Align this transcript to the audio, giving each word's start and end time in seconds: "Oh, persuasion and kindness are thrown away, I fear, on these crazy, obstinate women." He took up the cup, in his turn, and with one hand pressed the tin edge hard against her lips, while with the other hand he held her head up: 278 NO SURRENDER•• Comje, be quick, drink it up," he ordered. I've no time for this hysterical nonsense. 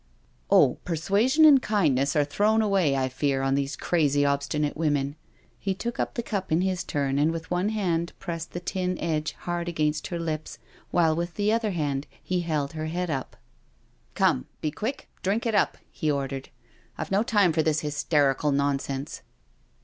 "Oh, 0.49 0.79
persuasion 0.83 1.45
and 1.45 1.61
kindness 1.61 2.15
are 2.15 2.25
thrown 2.25 2.63
away, 2.63 2.95
I 2.95 3.07
fear, 3.07 3.43
on 3.43 3.53
these 3.53 3.75
crazy, 3.75 4.25
obstinate 4.25 4.75
women." 4.75 5.15
He 5.59 5.75
took 5.75 5.99
up 5.99 6.15
the 6.15 6.23
cup, 6.23 6.51
in 6.51 6.61
his 6.61 6.83
turn, 6.83 7.19
and 7.19 7.31
with 7.31 7.51
one 7.51 7.69
hand 7.69 8.13
pressed 8.17 8.53
the 8.53 8.59
tin 8.59 8.97
edge 8.97 9.33
hard 9.45 9.69
against 9.69 10.07
her 10.07 10.17
lips, 10.17 10.57
while 10.89 11.15
with 11.15 11.35
the 11.35 11.51
other 11.51 11.69
hand 11.69 12.07
he 12.23 12.39
held 12.41 12.73
her 12.73 12.87
head 12.87 13.11
up: 13.11 13.35
278 14.15 14.23
NO 14.23 14.25
SURRENDER•• 14.25 14.41
Comje, 14.41 14.61
be 14.63 14.71
quick, 15.05 15.09
drink 15.21 15.45
it 15.45 15.53
up," 15.53 15.77
he 15.91 16.09
ordered. 16.09 16.49
I've 16.97 17.11
no 17.11 17.21
time 17.21 17.53
for 17.53 17.61
this 17.61 17.81
hysterical 17.81 18.51
nonsense. 18.51 19.21